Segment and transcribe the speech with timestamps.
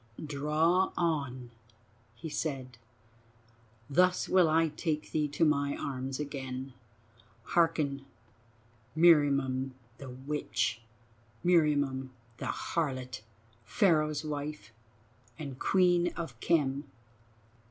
[0.25, 1.51] "Draw on,"
[2.15, 2.79] he said.
[3.87, 6.73] "Thus will I take thee to my arms again.
[7.43, 8.05] Hearken,
[8.97, 13.21] Meriamun the witch—Meriamun the harlot:
[13.63, 14.73] Pharaoh's wife
[15.37, 16.85] and Queen of Khem.